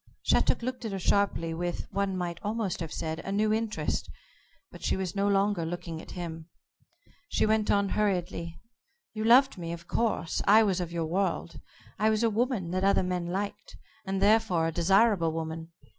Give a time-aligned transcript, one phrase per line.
[0.23, 4.09] Shattuck looked at her sharply, with, one might almost have said, a new interest,
[4.71, 6.49] but she was no longer looking at him.
[7.29, 8.59] She went on, hurriedly:
[9.13, 10.41] "You loved me, of course.
[10.47, 11.61] I was of your world.
[11.99, 15.71] I was a woman that other men liked, and therefore a desirable woman.